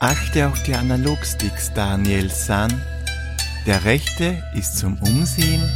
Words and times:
Achte 0.00 0.46
auf 0.46 0.62
die 0.62 0.74
Analogsticks, 0.74 1.72
Daniel 1.74 2.30
San. 2.30 2.70
Der 3.66 3.84
rechte 3.84 4.40
ist 4.54 4.78
zum 4.78 4.96
Umsehen, 5.02 5.68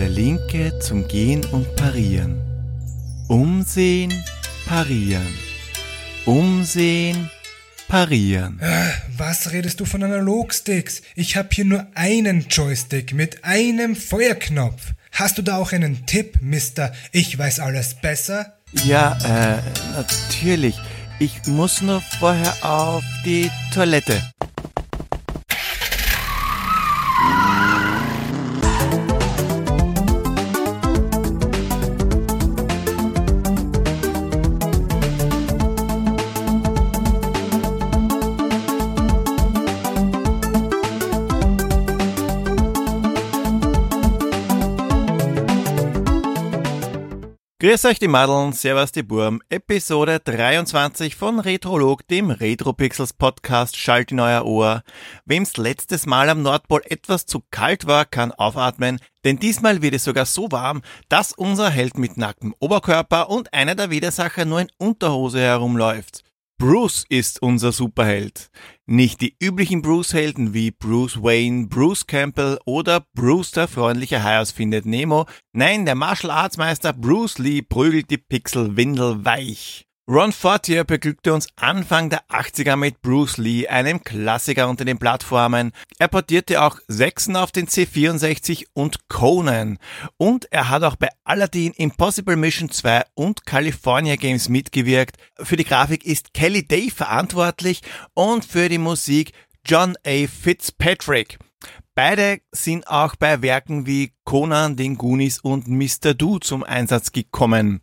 der 0.00 0.08
linke 0.08 0.78
zum 0.78 1.06
Gehen 1.06 1.44
und 1.44 1.76
Parieren. 1.76 2.40
Umsehen, 3.28 4.24
parieren. 4.66 5.34
Umsehen, 6.24 7.28
parieren. 7.88 8.58
Äh, 8.58 8.88
Was 9.18 9.52
redest 9.52 9.80
du 9.80 9.84
von 9.84 10.02
Analogsticks? 10.02 11.02
Ich 11.14 11.36
hab 11.36 11.52
hier 11.52 11.66
nur 11.66 11.86
einen 11.94 12.46
Joystick 12.48 13.12
mit 13.12 13.44
einem 13.44 13.96
Feuerknopf. 13.96 14.94
Hast 15.12 15.36
du 15.36 15.42
da 15.42 15.58
auch 15.58 15.72
einen 15.72 16.06
Tipp, 16.06 16.38
Mister? 16.40 16.94
Ich 17.12 17.36
weiß 17.36 17.60
alles 17.60 17.96
besser? 17.96 18.54
Ja, 18.72 19.18
äh, 19.24 19.60
natürlich. 19.94 20.76
Ich 21.20 21.46
muss 21.46 21.82
nur 21.82 22.00
vorher 22.20 22.54
auf 22.62 23.02
die 23.24 23.50
Toilette. 23.74 24.22
Grüß 47.68 47.84
euch 47.84 47.98
die 47.98 48.08
Madeln, 48.08 48.54
Servus 48.54 48.92
die 48.92 49.02
Burm, 49.02 49.42
Episode 49.50 50.20
23 50.20 51.14
von 51.14 51.38
Retrolog, 51.38 52.08
dem 52.08 52.30
Retropixels 52.30 53.12
Podcast, 53.12 53.76
schalt 53.76 54.10
in 54.10 54.20
euer 54.20 54.46
Ohr. 54.46 54.82
Wem's 55.26 55.58
letztes 55.58 56.06
Mal 56.06 56.30
am 56.30 56.40
Nordpol 56.40 56.80
etwas 56.86 57.26
zu 57.26 57.42
kalt 57.50 57.86
war, 57.86 58.06
kann 58.06 58.32
aufatmen, 58.32 59.00
denn 59.26 59.38
diesmal 59.38 59.82
wird 59.82 59.92
es 59.92 60.04
sogar 60.04 60.24
so 60.24 60.50
warm, 60.50 60.80
dass 61.10 61.34
unser 61.34 61.68
Held 61.68 61.98
mit 61.98 62.16
nacktem 62.16 62.54
Oberkörper 62.58 63.28
und 63.28 63.52
einer 63.52 63.74
der 63.74 63.90
Widersacher 63.90 64.46
nur 64.46 64.62
in 64.62 64.72
Unterhose 64.78 65.40
herumläuft. 65.40 66.24
Bruce 66.60 67.04
ist 67.08 67.40
unser 67.40 67.70
Superheld. 67.70 68.50
Nicht 68.84 69.20
die 69.20 69.36
üblichen 69.40 69.80
Bruce-Helden 69.80 70.54
wie 70.54 70.72
Bruce 70.72 71.22
Wayne, 71.22 71.68
Bruce 71.68 72.04
Campbell 72.04 72.58
oder 72.64 73.06
Bruce 73.14 73.52
der 73.52 73.68
freundliche 73.68 74.24
Hai 74.24 74.44
Findet 74.44 74.84
Nemo. 74.84 75.26
Nein, 75.52 75.86
der 75.86 75.94
Martial 75.94 76.32
Arts 76.32 76.56
Meister 76.56 76.92
Bruce 76.92 77.38
Lee 77.38 77.62
prügelt 77.62 78.10
die 78.10 78.18
Pixel-Windel 78.18 79.24
weich. 79.24 79.87
Ron 80.10 80.32
Fortier 80.32 80.84
beglückte 80.84 81.34
uns 81.34 81.48
Anfang 81.56 82.08
der 82.08 82.26
80er 82.28 82.76
mit 82.76 83.02
Bruce 83.02 83.36
Lee, 83.36 83.68
einem 83.68 84.02
Klassiker 84.02 84.70
unter 84.70 84.86
den 84.86 84.96
Plattformen. 84.96 85.72
Er 85.98 86.08
portierte 86.08 86.62
auch 86.62 86.78
Sechsen 86.88 87.36
auf 87.36 87.52
den 87.52 87.66
C64 87.66 88.68
und 88.72 89.10
Conan. 89.10 89.76
Und 90.16 90.50
er 90.50 90.70
hat 90.70 90.82
auch 90.82 90.96
bei 90.96 91.10
Aladdin, 91.24 91.74
Impossible 91.74 92.36
Mission 92.36 92.70
2 92.70 93.02
und 93.16 93.44
California 93.44 94.16
Games 94.16 94.48
mitgewirkt. 94.48 95.18
Für 95.42 95.56
die 95.56 95.64
Grafik 95.64 96.06
ist 96.06 96.32
Kelly 96.32 96.66
Day 96.66 96.88
verantwortlich 96.88 97.82
und 98.14 98.46
für 98.46 98.70
die 98.70 98.78
Musik 98.78 99.32
John 99.66 99.94
A. 100.06 100.26
Fitzpatrick. 100.26 101.38
Beide 101.94 102.40
sind 102.50 102.88
auch 102.88 103.14
bei 103.14 103.42
Werken 103.42 103.84
wie 103.84 104.14
Conan, 104.24 104.74
den 104.74 104.96
Goonies 104.96 105.40
und 105.40 105.68
Mr. 105.68 106.14
Do 106.14 106.38
zum 106.38 106.64
Einsatz 106.64 107.12
gekommen. 107.12 107.82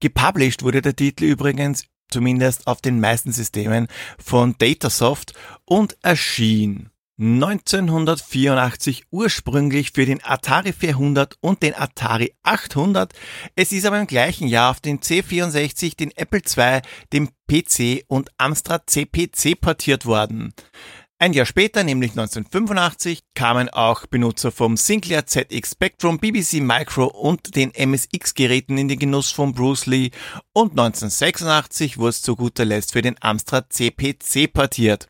Gepublished 0.00 0.62
wurde 0.62 0.82
der 0.82 0.96
Titel 0.96 1.24
übrigens, 1.24 1.84
zumindest 2.08 2.66
auf 2.66 2.80
den 2.80 3.00
meisten 3.00 3.32
Systemen, 3.32 3.88
von 4.18 4.54
Datasoft 4.58 5.32
und 5.64 5.96
erschien 6.02 6.90
1984 7.18 9.04
ursprünglich 9.10 9.92
für 9.92 10.04
den 10.04 10.22
Atari 10.22 10.74
400 10.74 11.38
und 11.40 11.62
den 11.62 11.74
Atari 11.74 12.34
800. 12.42 13.14
Es 13.54 13.72
ist 13.72 13.86
aber 13.86 13.98
im 13.98 14.06
gleichen 14.06 14.48
Jahr 14.48 14.70
auf 14.70 14.80
den 14.80 15.00
C64, 15.00 15.96
den 15.96 16.10
Apple 16.14 16.40
II, 16.40 16.82
dem 17.14 17.30
PC 17.50 18.04
und 18.06 18.30
Amstrad 18.36 18.90
CPC 18.90 19.58
portiert 19.58 20.04
worden. 20.04 20.52
Ein 21.18 21.32
Jahr 21.32 21.46
später, 21.46 21.82
nämlich 21.82 22.10
1985, 22.10 23.20
kamen 23.34 23.70
auch 23.70 24.04
Benutzer 24.04 24.52
vom 24.52 24.76
Sinclair 24.76 25.24
ZX 25.24 25.70
Spectrum, 25.70 26.18
BBC 26.18 26.60
Micro 26.60 27.06
und 27.06 27.56
den 27.56 27.72
MSX-Geräten 27.74 28.76
in 28.76 28.88
den 28.88 28.98
Genuss 28.98 29.30
von 29.30 29.54
Bruce 29.54 29.86
Lee 29.86 30.10
und 30.52 30.72
1986 30.72 31.96
wurde 31.96 32.10
es 32.10 32.20
zu 32.20 32.36
guter 32.36 32.66
Letzt 32.66 32.92
für 32.92 33.00
den 33.00 33.16
Amstrad 33.22 33.72
CPC 33.72 34.52
portiert. 34.52 35.08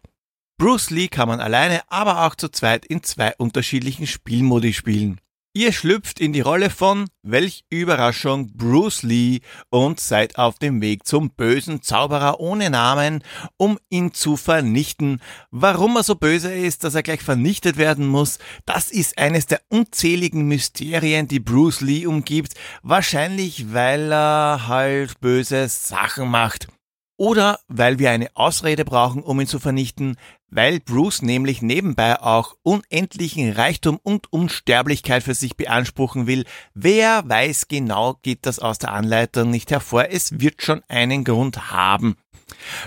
Bruce 0.58 0.90
Lee 0.90 1.08
kann 1.08 1.26
man 1.26 1.40
alleine, 1.40 1.80
aber 1.88 2.24
auch 2.24 2.36
zu 2.36 2.50
zweit 2.50 2.86
in 2.86 3.02
zwei 3.02 3.34
unterschiedlichen 3.36 4.06
Spielmodi 4.06 4.74
spielen. 4.74 5.20
Ihr 5.56 5.72
schlüpft 5.72 6.20
in 6.20 6.34
die 6.34 6.42
Rolle 6.42 6.68
von, 6.68 7.06
welch 7.22 7.64
Überraschung, 7.70 8.52
Bruce 8.58 9.02
Lee 9.02 9.40
und 9.70 10.00
seid 10.00 10.36
auf 10.36 10.58
dem 10.58 10.82
Weg 10.82 11.06
zum 11.06 11.30
bösen 11.30 11.80
Zauberer 11.80 12.40
ohne 12.40 12.68
Namen, 12.68 13.24
um 13.56 13.78
ihn 13.88 14.12
zu 14.12 14.36
vernichten. 14.36 15.22
Warum 15.50 15.96
er 15.96 16.02
so 16.02 16.14
böse 16.14 16.52
ist, 16.52 16.84
dass 16.84 16.94
er 16.94 17.02
gleich 17.02 17.22
vernichtet 17.22 17.78
werden 17.78 18.06
muss, 18.06 18.38
das 18.66 18.90
ist 18.90 19.16
eines 19.16 19.46
der 19.46 19.62
unzähligen 19.70 20.46
Mysterien, 20.46 21.26
die 21.26 21.40
Bruce 21.40 21.80
Lee 21.80 22.04
umgibt, 22.04 22.52
wahrscheinlich 22.82 23.72
weil 23.72 24.12
er 24.12 24.68
halt 24.68 25.18
böse 25.22 25.70
Sachen 25.70 26.28
macht. 26.28 26.68
Oder 27.16 27.60
weil 27.68 27.98
wir 27.98 28.10
eine 28.10 28.28
Ausrede 28.34 28.84
brauchen, 28.84 29.22
um 29.22 29.40
ihn 29.40 29.46
zu 29.46 29.58
vernichten, 29.58 30.16
weil 30.48 30.80
Bruce 30.80 31.22
nämlich 31.22 31.62
nebenbei 31.62 32.20
auch 32.20 32.56
unendlichen 32.62 33.52
Reichtum 33.52 33.98
und 34.02 34.32
Unsterblichkeit 34.32 35.22
für 35.22 35.34
sich 35.34 35.56
beanspruchen 35.56 36.26
will. 36.26 36.44
Wer 36.74 37.26
weiß 37.26 37.68
genau, 37.68 38.18
geht 38.22 38.44
das 38.46 38.58
aus 38.58 38.78
der 38.78 38.92
Anleitung 38.92 39.50
nicht 39.50 39.70
hervor, 39.70 40.08
es 40.10 40.40
wird 40.40 40.62
schon 40.62 40.82
einen 40.88 41.24
Grund 41.24 41.70
haben. 41.72 42.16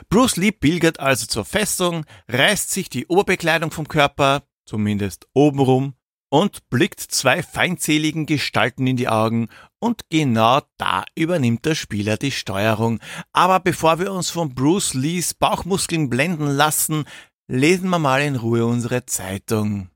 Bruce 0.10 0.38
Lee 0.38 0.52
pilgert 0.52 1.00
also 1.00 1.26
zur 1.26 1.44
Festung, 1.44 2.06
reißt 2.28 2.72
sich 2.72 2.90
die 2.90 3.08
Oberbekleidung 3.08 3.72
vom 3.72 3.88
Körper, 3.88 4.44
zumindest 4.66 5.28
obenrum, 5.34 5.96
und 6.30 6.70
blickt 6.70 7.00
zwei 7.00 7.42
feindseligen 7.42 8.26
Gestalten 8.26 8.86
in 8.86 8.96
die 8.96 9.08
Augen 9.08 9.50
und 9.80 10.10
genau 10.10 10.62
da 10.78 11.06
übernimmt 11.16 11.66
der 11.66 11.76
Spieler 11.76 12.18
die 12.18 12.32
Steuerung. 12.32 13.00
Aber 13.34 13.60
bevor 13.60 14.00
wir 14.00 14.12
uns 14.12 14.30
von 14.30 14.54
Bruce 14.54 14.94
Lees 14.94 15.34
Bauchmuskeln 15.34 16.10
blenden 16.10 16.48
lassen, 16.48 17.06
lesen 17.48 17.90
wir 17.90 18.00
mal 18.00 18.22
in 18.22 18.36
Ruhe 18.36 18.66
unsere 18.66 19.06
Zeitung. 19.06 19.90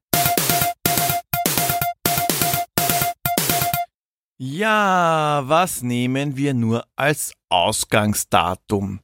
Ja, 4.37 5.43
was 5.45 5.83
nehmen 5.83 6.35
wir 6.35 6.53
nur 6.53 6.85
als 6.95 7.33
Ausgangsdatum? 7.49 8.99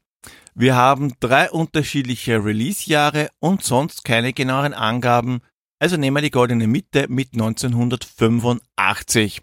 Wir 0.53 0.75
haben 0.75 1.13
drei 1.21 1.49
unterschiedliche 1.49 2.43
Release-Jahre 2.43 3.29
und 3.39 3.63
sonst 3.63 4.03
keine 4.03 4.33
genaueren 4.33 4.73
Angaben, 4.73 5.39
also 5.79 5.95
nehmen 5.95 6.17
wir 6.17 6.21
die 6.21 6.31
goldene 6.31 6.67
Mitte 6.67 7.05
mit 7.07 7.31
1985. 7.31 9.41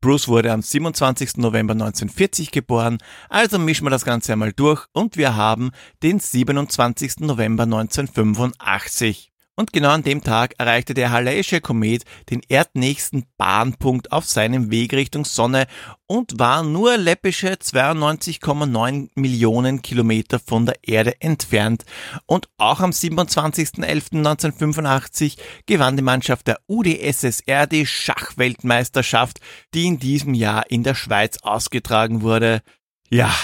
Bruce 0.00 0.28
wurde 0.28 0.52
am 0.52 0.62
27. 0.62 1.38
November 1.38 1.72
1940 1.72 2.50
geboren, 2.50 2.98
also 3.28 3.58
mischen 3.58 3.86
wir 3.86 3.90
das 3.90 4.04
Ganze 4.04 4.32
einmal 4.32 4.52
durch 4.52 4.86
und 4.92 5.16
wir 5.16 5.36
haben 5.36 5.70
den 6.02 6.20
27. 6.20 7.20
November 7.20 7.64
1985. 7.64 9.32
Und 9.58 9.72
genau 9.72 9.88
an 9.88 10.02
dem 10.02 10.22
Tag 10.22 10.52
erreichte 10.58 10.92
der 10.92 11.10
Halley'sche 11.10 11.62
Komet 11.62 12.04
den 12.28 12.42
erdnächsten 12.46 13.24
Bahnpunkt 13.38 14.12
auf 14.12 14.26
seinem 14.26 14.70
Weg 14.70 14.92
Richtung 14.92 15.24
Sonne 15.24 15.66
und 16.06 16.38
war 16.38 16.62
nur 16.62 16.98
läppische 16.98 17.54
92,9 17.54 19.08
Millionen 19.14 19.80
Kilometer 19.80 20.38
von 20.38 20.66
der 20.66 20.76
Erde 20.82 21.22
entfernt. 21.22 21.86
Und 22.26 22.50
auch 22.58 22.80
am 22.80 22.90
27.11.1985 22.90 25.38
gewann 25.64 25.96
die 25.96 26.02
Mannschaft 26.02 26.48
der 26.48 26.60
UdSSR 26.68 27.66
die 27.66 27.86
Schachweltmeisterschaft, 27.86 29.40
die 29.72 29.86
in 29.86 29.98
diesem 29.98 30.34
Jahr 30.34 30.70
in 30.70 30.82
der 30.82 30.94
Schweiz 30.94 31.38
ausgetragen 31.38 32.20
wurde. 32.20 32.60
Ja, 33.08 33.34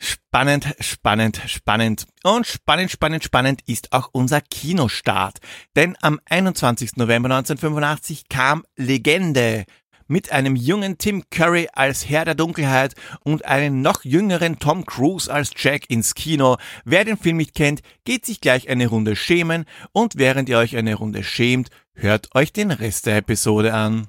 Spannend, 0.00 0.74
spannend, 0.78 1.40
spannend. 1.46 2.06
Und 2.22 2.46
spannend, 2.46 2.90
spannend, 2.90 3.24
spannend 3.24 3.62
ist 3.66 3.92
auch 3.92 4.08
unser 4.12 4.40
Kinostart. 4.40 5.38
Denn 5.74 5.96
am 6.00 6.20
21. 6.26 6.96
November 6.96 7.28
1985 7.30 8.28
kam 8.28 8.64
Legende 8.76 9.64
mit 10.08 10.32
einem 10.32 10.56
jungen 10.56 10.98
Tim 10.98 11.24
Curry 11.30 11.68
als 11.72 12.08
Herr 12.08 12.24
der 12.24 12.34
Dunkelheit 12.34 12.94
und 13.24 13.44
einem 13.44 13.82
noch 13.82 14.04
jüngeren 14.04 14.58
Tom 14.58 14.86
Cruise 14.86 15.32
als 15.32 15.50
Jack 15.56 15.90
ins 15.90 16.14
Kino. 16.14 16.56
Wer 16.84 17.04
den 17.04 17.18
Film 17.18 17.36
nicht 17.36 17.54
kennt, 17.54 17.82
geht 18.04 18.24
sich 18.24 18.40
gleich 18.40 18.68
eine 18.68 18.86
Runde 18.86 19.16
schämen 19.16 19.66
und 19.92 20.16
während 20.16 20.48
ihr 20.48 20.58
euch 20.58 20.76
eine 20.76 20.94
Runde 20.94 21.22
schämt, 21.22 21.68
hört 21.94 22.34
euch 22.34 22.52
den 22.52 22.70
Rest 22.70 23.06
der 23.06 23.18
Episode 23.18 23.74
an. 23.74 24.08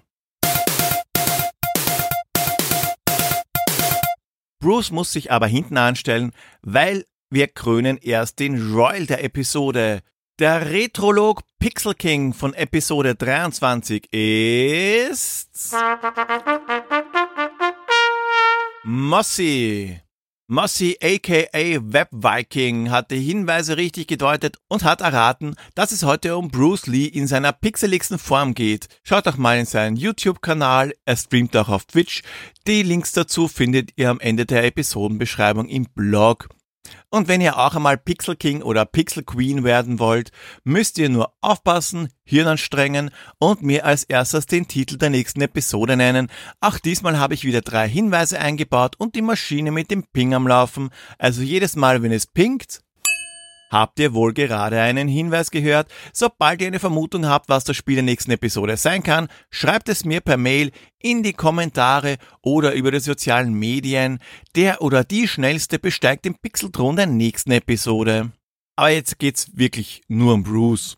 Bruce 4.59 4.91
muss 4.91 5.13
sich 5.13 5.31
aber 5.31 5.47
hinten 5.47 5.77
anstellen, 5.77 6.31
weil 6.61 7.06
wir 7.29 7.47
krönen 7.47 7.97
erst 7.97 8.39
den 8.39 8.73
Royal 8.73 9.06
der 9.06 9.23
Episode. 9.23 10.01
Der 10.39 10.69
Retrolog 10.69 11.44
Pixel 11.59 11.94
King 11.94 12.33
von 12.33 12.53
Episode 12.53 13.15
23 13.15 14.11
ist 14.11 15.73
Mossy. 18.83 20.01
Mossy 20.51 20.98
aka 21.00 21.80
Web 21.94 22.10
Viking 22.12 22.90
hat 22.90 23.12
die 23.12 23.19
Hinweise 23.19 23.78
richtig 23.78 24.07
gedeutet 24.07 24.57
und 24.68 24.84
hat 24.84 25.01
erraten, 25.01 25.54
dass 25.75 25.92
es 25.92 26.01
heute 26.01 26.36
um 26.38 26.50
Bruce 26.50 26.88
Lee 26.88 27.06
in 27.06 27.28
seiner 27.28 27.54
pixeligsten 27.54 28.18
Form 28.18 28.56
geht. 28.56 28.88
Schaut 29.04 29.28
doch 29.28 29.38
mal 29.38 29.60
in 29.60 29.68
seinen 29.68 29.96
YouTube-Kanal, 29.96 30.96
er 31.06 31.18
streamt 31.18 31.56
auch 31.56 31.69
auf 31.69 31.86
Twitch. 31.86 32.24
Die 32.66 32.81
Links 32.81 33.12
dazu 33.12 33.48
findet 33.48 33.92
ihr 33.96 34.10
am 34.10 34.19
Ende 34.19 34.48
der 34.48 34.63
Episodenbeschreibung 34.63 35.69
im 35.69 35.86
Blog. 35.86 36.50
Und 37.09 37.27
wenn 37.27 37.41
ihr 37.41 37.57
auch 37.57 37.75
einmal 37.75 37.97
Pixel 37.97 38.36
King 38.36 38.62
oder 38.62 38.86
Pixel 38.86 39.24
Queen 39.24 39.63
werden 39.63 40.00
wollt, 40.00 40.31
müsst 40.63 40.97
ihr 40.97 41.09
nur 41.09 41.33
aufpassen, 41.41 42.09
Hirn 42.24 42.47
anstrengen 42.47 43.12
und 43.39 43.63
mir 43.63 43.86
als 43.86 44.03
erstes 44.03 44.45
den 44.45 44.68
Titel 44.68 44.97
der 44.97 45.09
nächsten 45.09 45.41
Episode 45.41 45.97
nennen. 45.97 46.30
Auch 46.62 46.80
diesmal 46.80 47.18
habe 47.18 47.33
ich 47.33 47.44
wieder 47.44 47.62
drei 47.62 47.89
Hinweise 47.89 48.39
eingebaut 48.39 48.95
und 48.97 49.15
die 49.15 49.21
Maschine 49.21 49.71
mit 49.71 49.91
dem 49.91 50.03
Ping 50.03 50.33
am 50.33 50.47
Laufen. 50.47 50.89
Also 51.18 51.41
jedes 51.41 51.75
Mal, 51.75 52.03
wenn 52.03 52.12
es 52.12 52.27
pinkt, 52.27 52.81
Habt 53.69 54.00
ihr 54.00 54.13
wohl 54.13 54.33
gerade 54.33 54.81
einen 54.81 55.07
Hinweis 55.07 55.51
gehört? 55.51 55.92
Sobald 56.12 56.62
ihr 56.62 56.68
eine 56.68 56.80
Vermutung 56.80 57.27
habt, 57.27 57.50
was 57.50 57.63
das 57.63 57.77
Spiel 57.77 57.95
der 57.95 58.04
nächsten 58.04 58.31
Episode 58.31 58.77
sein 58.77 59.04
kann, 59.04 59.27
schreibt 59.51 59.89
es 59.89 60.06
mir 60.06 60.21
per 60.21 60.38
Mail 60.38 60.71
in 61.00 61.21
die 61.21 61.33
Kommentare 61.33 62.18
oder 62.42 62.74
über 62.74 62.92
die 62.92 63.00
sozialen 63.00 63.54
Medien. 63.54 64.19
Der 64.56 64.81
oder 64.81 65.04
die 65.04 65.27
Schnellste 65.27 65.77
besteigt 65.77 66.25
den 66.25 66.36
Pixelthron 66.36 66.95
der 66.95 67.06
nächsten 67.06 67.51
Episode. 67.51 68.31
Aber 68.75 68.89
jetzt 68.89 69.19
geht's 69.19 69.51
wirklich 69.56 70.01
nur 70.07 70.33
um 70.33 70.44
Bruce. 70.44 70.98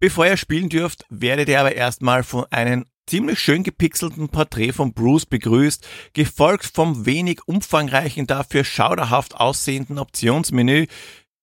Bevor 0.00 0.26
ihr 0.26 0.36
spielen 0.36 0.68
dürft, 0.68 1.04
werdet 1.10 1.48
ihr 1.48 1.60
aber 1.60 1.74
erstmal 1.76 2.24
von 2.24 2.46
einem 2.50 2.86
ziemlich 3.06 3.40
schön 3.40 3.64
gepixelten 3.64 4.28
Porträt 4.28 4.72
von 4.72 4.94
Bruce 4.94 5.26
begrüßt, 5.26 5.86
gefolgt 6.12 6.64
vom 6.64 7.06
wenig 7.06 7.40
umfangreichen, 7.46 8.26
dafür 8.26 8.64
schauderhaft 8.64 9.34
aussehenden 9.34 9.98
Optionsmenü, 9.98 10.86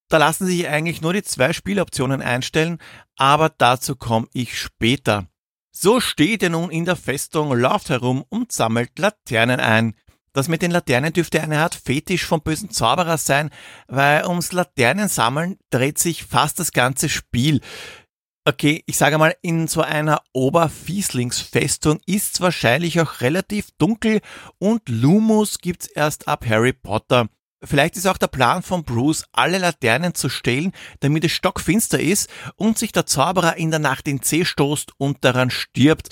da 0.10 0.18
lassen 0.18 0.46
sich 0.46 0.68
eigentlich 0.68 1.02
nur 1.02 1.14
die 1.14 1.24
zwei 1.24 1.54
Spieloptionen 1.54 2.22
einstellen, 2.22 2.78
aber 3.16 3.50
dazu 3.50 3.96
komme 3.96 4.28
ich 4.34 4.60
später. 4.60 5.28
So 5.72 6.00
steht 6.00 6.42
er 6.44 6.50
nun 6.50 6.72
in 6.72 6.86
der 6.86 6.96
Festung, 6.96 7.54
läuft 7.54 7.90
herum 7.90 8.24
und 8.30 8.52
sammelt 8.52 8.98
Laternen 8.98 9.60
ein. 9.60 9.96
Das 10.34 10.48
mit 10.48 10.62
den 10.62 10.72
Laternen 10.72 11.14
dürfte 11.14 11.42
eine 11.42 11.60
Art 11.60 11.76
Fetisch 11.76 12.26
vom 12.26 12.42
bösen 12.42 12.70
Zauberer 12.70 13.18
sein, 13.18 13.50
weil 13.88 14.26
ums 14.26 14.52
Laternensammeln 14.52 15.58
dreht 15.70 15.98
sich 15.98 16.24
fast 16.24 16.60
das 16.60 16.72
ganze 16.72 17.10
Spiel. 17.10 17.62
Okay, 18.46 18.82
ich 18.86 18.98
sage 18.98 19.18
mal, 19.18 19.36
in 19.42 19.68
so 19.68 19.82
einer 19.82 20.22
Oberfieslingsfestung 20.34 22.00
ist's 22.06 22.40
wahrscheinlich 22.40 23.02
auch 23.02 23.20
relativ 23.22 23.72
dunkel 23.78 24.22
und 24.58 24.88
Lumus 24.88 25.60
gibt's 25.60 25.88
erst 25.88 26.28
ab 26.28 26.46
Harry 26.48 26.72
Potter. 26.72 27.28
Vielleicht 27.64 27.98
ist 27.98 28.06
auch 28.06 28.18
der 28.18 28.28
Plan 28.28 28.62
von 28.62 28.84
Bruce, 28.84 29.26
alle 29.32 29.58
Laternen 29.58 30.14
zu 30.14 30.30
stehlen, 30.30 30.74
damit 31.00 31.24
es 31.24 31.32
stockfinster 31.32 32.00
ist 32.00 32.30
und 32.56 32.78
sich 32.78 32.92
der 32.92 33.06
Zauberer 33.06 33.58
in 33.58 33.72
der 33.72 33.80
Nacht 33.80 34.08
in 34.08 34.22
C 34.22 34.46
stoßt 34.46 34.92
und 34.98 35.24
daran 35.26 35.50
stirbt. 35.50 36.10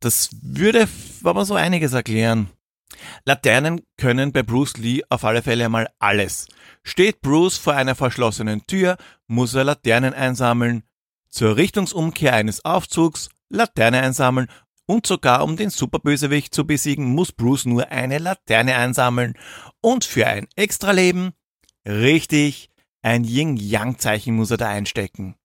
Das 0.00 0.30
würde 0.42 0.88
aber 1.22 1.44
so 1.44 1.54
einiges 1.54 1.92
erklären. 1.92 2.50
Laternen 3.24 3.82
können 3.98 4.32
bei 4.32 4.42
Bruce 4.42 4.76
Lee 4.78 5.02
auf 5.08 5.24
alle 5.24 5.42
Fälle 5.42 5.66
einmal 5.66 5.88
alles. 6.00 6.48
Steht 6.82 7.20
Bruce 7.20 7.56
vor 7.56 7.74
einer 7.74 7.94
verschlossenen 7.94 8.66
Tür, 8.66 8.96
muss 9.28 9.54
er 9.54 9.64
Laternen 9.64 10.12
einsammeln. 10.12 10.82
Zur 11.28 11.56
Richtungsumkehr 11.56 12.34
eines 12.34 12.64
Aufzugs 12.64 13.28
Laterne 13.50 14.00
einsammeln 14.00 14.46
und 14.90 15.06
sogar 15.06 15.44
um 15.44 15.56
den 15.56 15.70
Superbösewicht 15.70 16.52
zu 16.52 16.66
besiegen, 16.66 17.04
muss 17.04 17.30
Bruce 17.30 17.64
nur 17.64 17.92
eine 17.92 18.18
Laterne 18.18 18.74
einsammeln. 18.74 19.34
Und 19.80 20.04
für 20.04 20.26
ein 20.26 20.48
Extraleben, 20.56 21.30
richtig, 21.86 22.70
ein 23.00 23.22
Yin-Yang-Zeichen 23.22 24.34
muss 24.34 24.50
er 24.50 24.56
da 24.56 24.68
einstecken. 24.68 25.36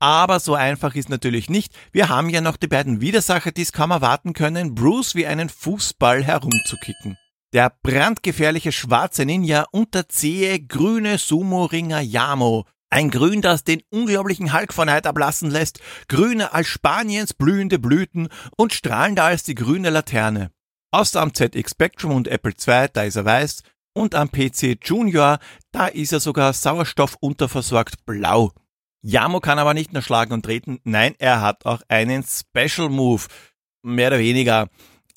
Aber 0.00 0.38
so 0.38 0.54
einfach 0.54 0.94
ist 0.94 1.08
natürlich 1.08 1.48
nicht. 1.48 1.74
Wir 1.92 2.10
haben 2.10 2.28
ja 2.28 2.42
noch 2.42 2.58
die 2.58 2.66
beiden 2.66 3.00
Widersacher, 3.00 3.52
die 3.52 3.62
es 3.62 3.72
kaum 3.72 3.90
erwarten 3.90 4.34
können, 4.34 4.74
Bruce 4.74 5.14
wie 5.14 5.26
einen 5.26 5.48
Fußball 5.48 6.22
herumzukicken. 6.22 7.16
Der 7.54 7.72
brandgefährliche 7.82 8.70
schwarze 8.70 9.24
Ninja 9.24 9.64
und 9.72 9.94
der 9.94 10.10
zähe 10.10 10.60
grüne 10.60 11.16
Sumo-Ringer 11.16 12.00
Yamo 12.00 12.66
ein 12.90 13.10
Grün, 13.10 13.40
das 13.40 13.64
den 13.64 13.82
unglaublichen 13.90 14.52
Hulk 14.52 14.72
von 14.72 14.86
Neid 14.86 15.06
ablassen 15.06 15.50
lässt, 15.50 15.80
grüner 16.08 16.52
als 16.52 16.66
Spaniens 16.66 17.32
blühende 17.32 17.78
Blüten 17.78 18.28
und 18.56 18.74
strahlender 18.74 19.24
als 19.24 19.44
die 19.44 19.54
grüne 19.54 19.90
Laterne. 19.90 20.50
Außer 20.90 21.20
am 21.20 21.32
ZX 21.32 21.70
Spectrum 21.70 22.12
und 22.12 22.26
Apple 22.26 22.52
II, 22.52 22.88
da 22.92 23.04
ist 23.04 23.16
er 23.16 23.24
weiß, 23.24 23.62
und 23.92 24.14
am 24.14 24.30
PC 24.30 24.78
Junior, 24.82 25.38
da 25.72 25.86
ist 25.86 26.12
er 26.12 26.20
sogar 26.20 26.52
sauerstoffunterversorgt 26.52 28.04
blau. 28.06 28.52
Yamo 29.02 29.40
kann 29.40 29.58
aber 29.58 29.74
nicht 29.74 29.92
nur 29.92 30.02
schlagen 30.02 30.32
und 30.32 30.44
treten, 30.44 30.80
nein, 30.84 31.14
er 31.18 31.40
hat 31.40 31.64
auch 31.64 31.82
einen 31.88 32.24
Special 32.24 32.88
Move. 32.88 33.24
Mehr 33.82 34.08
oder 34.08 34.18
weniger. 34.18 34.68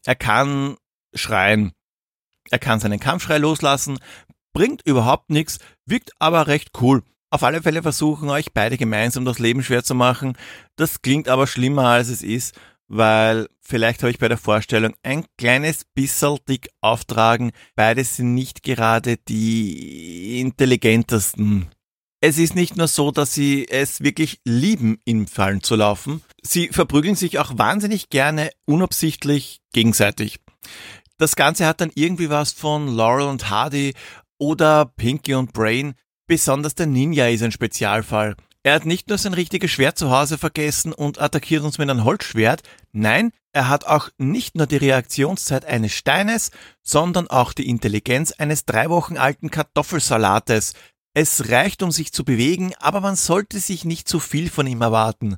Er 0.06 0.16
kann 0.16 0.78
schreien. 1.14 1.74
Er 2.50 2.60
kann 2.60 2.80
seinen 2.80 3.00
Kampfschrei 3.00 3.40
loslassen, 3.40 4.00
bringt 4.54 4.86
überhaupt 4.86 5.30
nichts, 5.30 5.60
wirkt 5.86 6.12
aber 6.20 6.48
recht 6.48 6.72
cool. 6.82 7.04
Auf 7.34 7.42
alle 7.42 7.64
Fälle 7.64 7.82
versuchen 7.82 8.30
euch 8.30 8.54
beide 8.54 8.78
gemeinsam 8.78 9.26
das 9.26 9.40
Leben 9.40 9.64
schwer 9.64 9.84
zu 9.84 9.96
machen. 9.96 10.38
Das 10.76 11.02
klingt 11.02 11.28
aber 11.28 11.48
schlimmer 11.48 11.88
als 11.88 12.10
es 12.10 12.22
ist, 12.22 12.54
weil 12.88 13.48
vielleicht 13.60 14.04
habe 14.04 14.12
ich 14.12 14.20
bei 14.20 14.28
der 14.28 14.38
Vorstellung 14.38 14.94
ein 15.02 15.26
kleines 15.40 15.84
bisschen 15.84 16.38
dick 16.48 16.70
auftragen. 16.82 17.52
Beide 17.76 18.04
sind 18.04 18.36
nicht 18.36 18.62
gerade 18.62 19.18
die 19.18 20.42
intelligentesten. 20.42 21.72
Es 22.22 22.38
ist 22.38 22.54
nicht 22.54 22.78
nur 22.78 22.88
so, 22.88 23.10
dass 23.10 23.34
sie 23.34 23.68
es 23.68 24.02
wirklich 24.02 24.40
lieben, 24.46 25.00
im 25.04 25.26
Fallen 25.26 25.64
zu 25.64 25.76
laufen. 25.76 26.22
Sie 26.44 26.68
verprügeln 26.68 27.16
sich 27.16 27.40
auch 27.40 27.58
wahnsinnig 27.58 28.12
gerne 28.12 28.52
unabsichtlich 28.66 29.60
gegenseitig. 29.74 30.40
Das 31.18 31.36
Ganze 31.36 31.66
hat 31.66 31.82
dann 31.82 31.92
irgendwie 31.96 32.30
was 32.30 32.52
von 32.52 32.88
Laurel 32.88 33.28
und 33.28 33.50
Hardy 33.50 33.96
oder 34.38 34.86
Pinky 34.86 35.34
und 35.34 35.52
Brain, 35.54 35.96
Besonders 36.28 36.76
der 36.76 36.88
Ninja 36.88 37.28
ist 37.28 37.44
ein 37.44 37.52
Spezialfall. 37.52 38.36
Er 38.64 38.76
hat 38.76 38.86
nicht 38.86 39.10
nur 39.10 39.18
sein 39.18 39.34
richtiges 39.34 39.72
Schwert 39.72 39.98
zu 39.98 40.10
Hause 40.10 40.38
vergessen 40.38 40.94
und 40.94 41.20
attackiert 41.20 41.64
uns 41.64 41.78
mit 41.78 41.90
einem 41.90 42.06
Holzschwert, 42.06 42.64
nein, 42.94 43.32
er 43.52 43.68
hat 43.68 43.86
auch 43.86 44.10
nicht 44.18 44.56
nur 44.56 44.66
die 44.66 44.78
Reaktionszeit 44.78 45.66
eines 45.66 45.92
Steines, 45.92 46.50
sondern 46.82 47.28
auch 47.28 47.52
die 47.52 47.70
Intelligenz 47.70 48.32
eines 48.32 48.66
drei 48.66 48.90
Wochen 48.90 49.18
alten 49.18 49.52
Kartoffelsalates. 49.52 50.74
Es 51.14 51.50
reicht, 51.50 51.84
um 51.84 51.92
sich 51.92 52.14
zu 52.14 52.24
bewegen, 52.24 52.74
aber 52.80 53.02
man 53.02 53.16
sollte 53.16 53.60
sich 53.60 53.86
nicht 53.86 54.08
zu 54.08 54.20
viel 54.20 54.50
von 54.50 54.66
ihm 54.66 54.82
erwarten. 54.82 55.36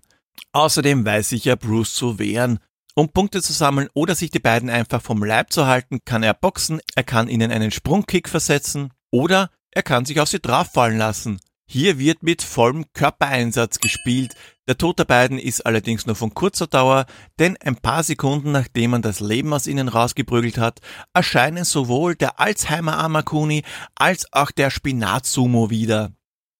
Außerdem 0.54 1.04
weiß 1.04 1.30
sich 1.30 1.46
ja 1.46 1.56
Bruce 1.56 1.94
zu 1.94 2.20
wehren. 2.20 2.60
Um 2.94 3.10
Punkte 3.10 3.42
zu 3.42 3.52
sammeln 3.52 3.90
oder 3.94 4.16
sich 4.16 4.32
die 4.32 4.40
beiden 4.40 4.70
einfach 4.70 5.02
vom 5.02 5.22
Leib 5.22 5.52
zu 5.52 5.66
halten, 5.68 6.00
kann 6.06 6.24
er 6.24 6.34
boxen, 6.34 6.80
er 6.96 7.04
kann 7.04 7.28
ihnen 7.28 7.52
einen 7.52 7.72
Sprungkick 7.72 8.30
versetzen 8.30 8.94
oder 9.12 9.50
er 9.76 9.84
kann 9.84 10.06
sich 10.06 10.20
auf 10.20 10.30
sie 10.30 10.40
drauffallen 10.40 10.98
lassen. 10.98 11.40
Hier 11.68 12.00
wird 12.00 12.24
mit 12.24 12.42
vollem 12.42 12.86
Körpereinsatz 12.94 13.80
gespielt. 13.80 14.36
Der 14.68 14.78
Tod 14.78 15.00
der 15.00 15.06
beiden 15.06 15.38
ist 15.38 15.66
allerdings 15.66 16.06
nur 16.06 16.16
von 16.16 16.34
kurzer 16.34 16.68
Dauer, 16.68 17.06
denn 17.40 17.58
ein 17.58 17.76
paar 17.76 18.04
Sekunden 18.04 18.52
nachdem 18.52 18.92
man 18.92 19.02
das 19.02 19.20
Leben 19.20 19.54
aus 19.54 19.68
ihnen 19.68 19.90
rausgeprügelt 19.90 20.58
hat, 20.58 20.80
erscheinen 21.14 21.66
sowohl 21.66 22.16
der 22.16 22.40
Alzheimer 22.40 22.98
Amakuni 22.98 23.64
als 23.96 24.32
auch 24.32 24.52
der 24.52 24.70
Spinatsumo 24.70 25.70
wieder. 25.70 26.14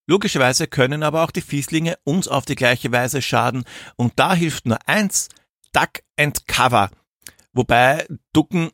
Logischerweise 0.08 0.68
können 0.68 1.02
aber 1.02 1.24
auch 1.24 1.32
die 1.32 1.42
Fieslinge 1.42 1.98
uns 2.04 2.28
auf 2.28 2.46
die 2.46 2.56
gleiche 2.56 2.92
Weise 2.92 3.22
schaden 3.22 3.64
und 3.96 4.14
da 4.18 4.34
hilft 4.34 4.66
nur 4.66 4.78
eins, 4.88 5.30
Duck 5.72 6.02
and 6.18 6.48
Cover. 6.48 6.90
Wobei 7.54 8.06
Ducken 8.34 8.72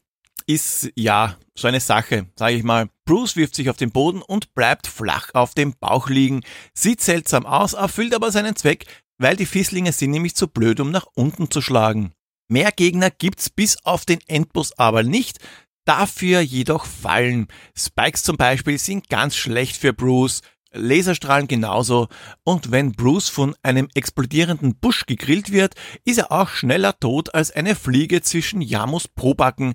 ist 0.53 0.89
ja 0.95 1.37
so 1.55 1.67
eine 1.67 1.79
Sache, 1.79 2.27
sage 2.35 2.55
ich 2.55 2.63
mal. 2.63 2.89
Bruce 3.05 3.35
wirft 3.35 3.55
sich 3.55 3.69
auf 3.69 3.77
den 3.77 3.91
Boden 3.91 4.21
und 4.21 4.53
bleibt 4.53 4.87
flach 4.87 5.29
auf 5.33 5.53
dem 5.53 5.73
Bauch 5.79 6.09
liegen. 6.09 6.41
Sieht 6.73 7.01
seltsam 7.01 7.45
aus, 7.45 7.73
erfüllt 7.73 8.13
aber 8.13 8.31
seinen 8.31 8.55
Zweck, 8.55 8.85
weil 9.17 9.35
die 9.35 9.45
Fieslinge 9.45 9.93
sind 9.93 10.11
nämlich 10.11 10.35
zu 10.35 10.47
blöd, 10.47 10.79
um 10.79 10.91
nach 10.91 11.05
unten 11.15 11.49
zu 11.49 11.61
schlagen. 11.61 12.11
Mehr 12.49 12.71
Gegner 12.71 13.09
gibt's 13.11 13.49
bis 13.49 13.77
auf 13.85 14.05
den 14.05 14.19
Endboss 14.27 14.77
aber 14.77 15.03
nicht, 15.03 15.39
dafür 15.85 16.41
jedoch 16.41 16.85
Fallen. 16.85 17.47
Spikes 17.77 18.23
zum 18.23 18.35
Beispiel 18.35 18.77
sind 18.77 19.09
ganz 19.09 19.35
schlecht 19.35 19.77
für 19.77 19.93
Bruce, 19.93 20.41
Laserstrahlen 20.73 21.47
genauso, 21.47 22.07
und 22.43 22.71
wenn 22.71 22.93
Bruce 22.93 23.29
von 23.29 23.55
einem 23.61 23.89
explodierenden 23.93 24.75
Busch 24.75 25.05
gegrillt 25.05 25.51
wird, 25.51 25.75
ist 26.05 26.17
er 26.17 26.31
auch 26.31 26.49
schneller 26.49 26.97
tot 26.99 27.33
als 27.33 27.51
eine 27.51 27.75
Fliege 27.75 28.21
zwischen 28.21 28.61
Yamos 28.61 29.07
Probacken. 29.07 29.73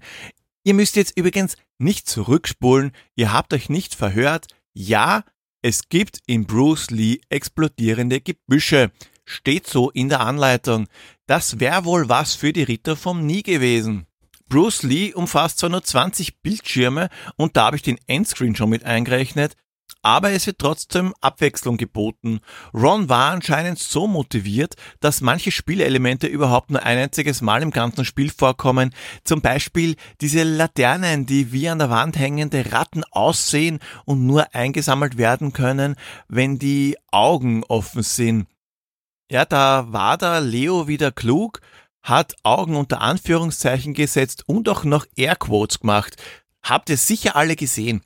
Ihr 0.67 0.75
müsst 0.75 0.97
jetzt 0.97 1.17
übrigens 1.17 1.57
nicht 1.79 2.09
zurückspulen, 2.09 2.91
ihr 3.15 3.33
habt 3.33 3.55
euch 3.55 3.69
nicht 3.69 3.95
verhört. 3.95 4.49
Ja, 4.75 5.23
Es 5.63 5.89
gibt 5.89 6.19
in 6.27 6.45
Bruce 6.47 6.91
Lee 6.91 7.21
explodierende 7.29 8.21
Gebüsche. 8.21 8.91
Steht 9.25 9.69
so 9.69 9.91
in 9.91 10.09
der 10.09 10.21
Anleitung. 10.21 10.89
Das 11.27 11.61
wäre 11.61 11.85
wohl 11.85 12.09
was 12.09 12.35
für 12.35 12.53
die 12.53 12.65
Ritter 12.65 12.97
vom 12.97 13.25
Nie 13.27 13.45
gewesen. 13.45 14.07
Bruce 14.49 14.83
Lee 14.83 15.13
umfasst 15.13 15.59
zwar 15.59 15.71
nur 15.71 15.85
20 15.85 16.43
Bildschirme 16.43 17.11
und 17.37 17.57
da 17.57 17.67
habe 17.67 17.77
ich 17.77 17.83
den 17.83 17.99
Endscreen 18.09 18.57
schon 18.57 18.71
mit 18.71 18.85
eingerechnet, 18.85 19.57
aber 20.07 20.31
es 20.31 20.47
wird 20.47 20.61
trotzdem 20.61 21.15
Abwechslung 21.21 21.79
geboten. 21.79 22.39
Ron 22.73 23.09
war 23.09 23.33
anscheinend 23.33 23.81
so 23.81 24.07
motiviert, 24.07 24.77
dass 25.01 25.21
manche 25.21 25.51
Spielelemente 25.51 26.29
überhaupt 26.29 26.71
nur 26.71 26.85
ein 26.85 26.97
einziges 26.97 27.43
Mal 27.43 27.61
im 27.61 27.73
ganzen 27.73 28.05
Spiel 28.05 28.31
vorkommen. 28.31 28.95
Zum 29.25 29.41
Beispiel 29.41 29.97
diese 30.21 30.45
Laternen, 30.45 31.27
die 31.27 31.51
wie 31.51 31.69
an 31.69 31.81
der 31.81 31.91
Wand 31.91 32.17
hängende 32.21 32.71
Ratten 32.71 33.03
aussehen 33.11 33.81
und 34.05 34.25
nur 34.25 34.55
eingesammelt 34.55 35.19
werden 35.19 35.53
können, 35.53 35.97
wenn 36.29 36.61
die 36.61 36.97
Augen 37.11 37.65
offen 37.65 38.05
sind. 38.05 38.47
Ja, 39.29 39.45
da 39.45 39.93
war 39.93 40.19
der 40.19 40.41
Leo 40.41 40.87
wieder 40.87 41.11
klug, 41.11 41.61
hat 42.01 42.37
Augen 42.45 42.77
unter 42.77 43.01
Anführungszeichen 43.01 43.93
gesetzt 43.93 44.45
und 44.47 44.69
auch 44.69 44.85
noch 44.85 45.05
Airquotes 45.17 45.81
gemacht. 45.81 46.15
Habt 46.63 46.91
ihr 46.91 46.97
sicher 46.97 47.35
alle 47.35 47.57
gesehen. 47.57 48.03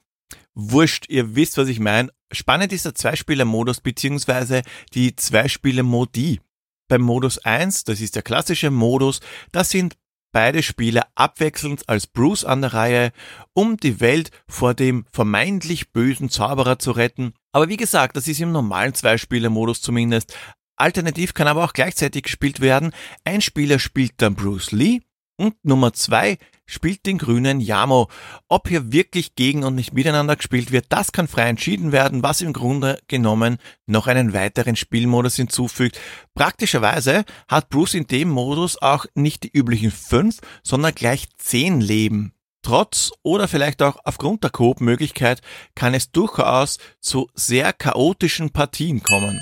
Wurscht, 0.54 1.06
ihr 1.08 1.34
wisst, 1.34 1.58
was 1.58 1.68
ich 1.68 1.80
meine. 1.80 2.10
Spannend 2.32 2.72
ist 2.72 2.84
der 2.84 2.94
Zweispieler-Modus 2.94 3.80
beziehungsweise 3.80 4.62
die 4.94 5.16
Zweispieler-Modi. 5.16 6.40
Beim 6.88 7.02
Modus 7.02 7.38
1, 7.38 7.84
das 7.84 8.00
ist 8.00 8.16
der 8.16 8.22
klassische 8.22 8.70
Modus, 8.70 9.20
da 9.52 9.62
sind 9.62 9.96
beide 10.32 10.62
Spieler 10.62 11.06
abwechselnd 11.14 11.88
als 11.88 12.06
Bruce 12.06 12.44
an 12.44 12.62
der 12.62 12.74
Reihe, 12.74 13.12
um 13.52 13.76
die 13.76 14.00
Welt 14.00 14.30
vor 14.48 14.74
dem 14.74 15.04
vermeintlich 15.12 15.92
bösen 15.92 16.30
Zauberer 16.30 16.78
zu 16.78 16.92
retten. 16.92 17.34
Aber 17.52 17.68
wie 17.68 17.76
gesagt, 17.76 18.16
das 18.16 18.28
ist 18.28 18.40
im 18.40 18.52
normalen 18.52 18.94
Zweispieler-Modus 18.94 19.80
zumindest. 19.80 20.36
Alternativ 20.76 21.34
kann 21.34 21.48
aber 21.48 21.64
auch 21.64 21.72
gleichzeitig 21.72 22.24
gespielt 22.24 22.60
werden. 22.60 22.92
Ein 23.24 23.40
Spieler 23.40 23.78
spielt 23.78 24.14
dann 24.18 24.34
Bruce 24.34 24.72
Lee 24.72 25.00
und 25.40 25.56
Nummer 25.64 25.94
zwei 25.94 26.36
spielt 26.66 27.06
den 27.06 27.18
grünen 27.18 27.60
Yamo. 27.60 28.08
Ob 28.48 28.68
hier 28.68 28.92
wirklich 28.92 29.34
gegen 29.34 29.64
und 29.64 29.74
nicht 29.74 29.94
miteinander 29.94 30.36
gespielt 30.36 30.70
wird, 30.70 30.86
das 30.90 31.12
kann 31.12 31.28
frei 31.28 31.48
entschieden 31.48 31.92
werden, 31.92 32.22
was 32.22 32.42
im 32.42 32.52
Grunde 32.52 33.00
genommen 33.08 33.56
noch 33.86 34.06
einen 34.06 34.34
weiteren 34.34 34.76
Spielmodus 34.76 35.36
hinzufügt. 35.36 35.98
Praktischerweise 36.34 37.24
hat 37.48 37.70
Bruce 37.70 37.94
in 37.94 38.06
dem 38.06 38.28
Modus 38.28 38.80
auch 38.80 39.06
nicht 39.14 39.42
die 39.44 39.50
üblichen 39.50 39.90
fünf, 39.90 40.40
sondern 40.62 40.94
gleich 40.94 41.28
zehn 41.38 41.80
Leben. 41.80 42.34
Trotz 42.62 43.12
oder 43.22 43.48
vielleicht 43.48 43.80
auch 43.80 43.96
aufgrund 44.04 44.44
der 44.44 44.50
Coop-Möglichkeit 44.50 45.40
kann 45.74 45.94
es 45.94 46.12
durchaus 46.12 46.78
zu 47.00 47.30
sehr 47.34 47.72
chaotischen 47.72 48.50
Partien 48.50 49.02
kommen. 49.02 49.40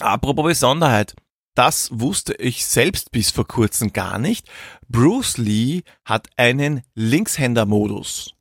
Apropos 0.00 0.44
Besonderheit. 0.44 1.14
Das 1.54 1.88
wusste 1.92 2.34
ich 2.34 2.66
selbst 2.66 3.12
bis 3.12 3.30
vor 3.30 3.46
kurzem 3.46 3.92
gar 3.92 4.18
nicht. 4.18 4.48
Bruce 4.88 5.38
Lee 5.38 5.82
hat 6.04 6.28
einen 6.36 6.82
Linkshänder-Modus. 6.94 8.34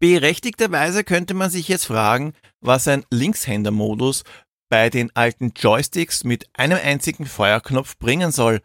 Berechtigterweise 0.00 1.04
könnte 1.04 1.34
man 1.34 1.50
sich 1.50 1.68
jetzt 1.68 1.84
fragen, 1.84 2.34
was 2.60 2.88
ein 2.88 3.04
Linkshänder-Modus 3.10 4.24
bei 4.68 4.90
den 4.90 5.14
alten 5.14 5.52
Joysticks 5.54 6.24
mit 6.24 6.46
einem 6.54 6.78
einzigen 6.82 7.26
Feuerknopf 7.26 7.98
bringen 7.98 8.32
soll. 8.32 8.62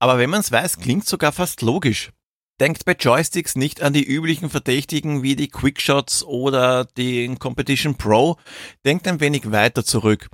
Aber 0.00 0.18
wenn 0.18 0.30
man 0.30 0.40
es 0.40 0.50
weiß, 0.50 0.78
klingt 0.78 1.06
sogar 1.06 1.30
fast 1.30 1.62
logisch. 1.62 2.10
Denkt 2.60 2.84
bei 2.84 2.92
Joysticks 2.92 3.54
nicht 3.54 3.82
an 3.82 3.92
die 3.92 4.04
üblichen 4.04 4.50
Verdächtigen 4.50 5.22
wie 5.22 5.36
die 5.36 5.48
Quickshots 5.48 6.24
oder 6.24 6.84
den 6.84 7.38
Competition 7.38 7.96
Pro, 7.96 8.36
denkt 8.84 9.06
ein 9.06 9.20
wenig 9.20 9.52
weiter 9.52 9.84
zurück. 9.84 10.28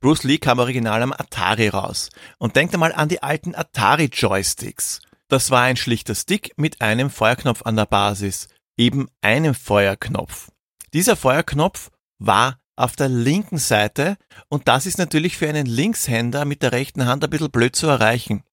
Bruce 0.00 0.22
Lee 0.22 0.38
kam 0.38 0.58
original 0.60 1.02
am 1.02 1.12
Atari 1.12 1.68
raus. 1.68 2.10
Und 2.38 2.56
denkt 2.56 2.74
einmal 2.74 2.92
an 2.92 3.08
die 3.08 3.22
alten 3.22 3.54
Atari-Joysticks. 3.54 5.00
Das 5.28 5.50
war 5.50 5.62
ein 5.62 5.76
schlichter 5.76 6.14
Stick 6.14 6.52
mit 6.56 6.80
einem 6.80 7.10
Feuerknopf 7.10 7.62
an 7.62 7.76
der 7.76 7.86
Basis. 7.86 8.48
Eben 8.76 9.08
einem 9.20 9.54
Feuerknopf. 9.54 10.50
Dieser 10.94 11.16
Feuerknopf 11.16 11.90
war 12.18 12.60
auf 12.76 12.94
der 12.94 13.08
linken 13.08 13.58
Seite 13.58 14.16
und 14.48 14.68
das 14.68 14.86
ist 14.86 14.98
natürlich 14.98 15.36
für 15.36 15.48
einen 15.48 15.66
Linkshänder 15.66 16.44
mit 16.44 16.62
der 16.62 16.72
rechten 16.72 17.06
Hand 17.06 17.24
ein 17.24 17.30
bisschen 17.30 17.50
blöd 17.50 17.74
zu 17.74 17.88
erreichen. 17.88 18.44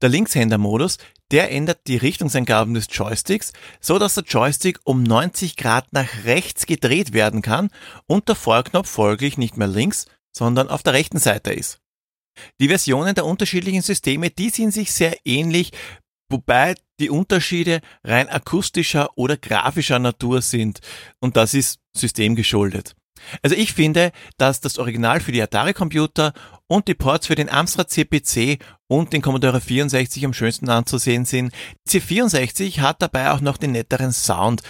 Der 0.00 0.08
Linkshänder-Modus, 0.08 0.98
der 1.32 1.50
ändert 1.50 1.86
die 1.88 1.96
Richtungsangaben 1.96 2.74
des 2.74 2.86
Joysticks, 2.90 3.52
so 3.80 3.98
dass 3.98 4.14
der 4.14 4.24
Joystick 4.24 4.78
um 4.84 5.02
90 5.02 5.56
Grad 5.56 5.92
nach 5.92 6.24
rechts 6.24 6.66
gedreht 6.66 7.12
werden 7.12 7.42
kann 7.42 7.70
und 8.06 8.28
der 8.28 8.36
Feuerknopf 8.36 8.88
folglich 8.88 9.38
nicht 9.38 9.56
mehr 9.56 9.68
links, 9.68 10.06
sondern 10.32 10.68
auf 10.68 10.82
der 10.82 10.94
rechten 10.94 11.18
Seite 11.18 11.52
ist. 11.52 11.78
Die 12.60 12.68
Versionen 12.68 13.14
der 13.14 13.26
unterschiedlichen 13.26 13.82
Systeme, 13.82 14.30
die 14.30 14.50
sind 14.50 14.72
sich 14.72 14.92
sehr 14.92 15.16
ähnlich, 15.24 15.72
wobei 16.30 16.74
die 16.98 17.10
Unterschiede 17.10 17.80
rein 18.04 18.28
akustischer 18.28 19.10
oder 19.16 19.36
grafischer 19.36 19.98
Natur 19.98 20.40
sind 20.40 20.80
und 21.20 21.36
das 21.36 21.52
ist 21.52 21.80
systemgeschuldet. 21.94 22.94
Also 23.42 23.54
ich 23.56 23.72
finde, 23.72 24.12
dass 24.36 24.60
das 24.60 24.78
Original 24.78 25.20
für 25.20 25.32
die 25.32 25.42
Atari-Computer 25.42 26.32
und 26.66 26.88
die 26.88 26.94
Ports 26.94 27.26
für 27.26 27.34
den 27.34 27.48
Amstrad 27.48 27.90
CPC 27.90 28.58
und 28.88 29.12
den 29.12 29.22
Commodore 29.22 29.60
64 29.60 30.24
am 30.24 30.32
schönsten 30.32 30.68
anzusehen 30.68 31.24
sind. 31.24 31.52
C64 31.88 32.80
hat 32.80 33.02
dabei 33.02 33.30
auch 33.30 33.40
noch 33.40 33.58
den 33.58 33.72
netteren 33.72 34.12
Sound. 34.12 34.62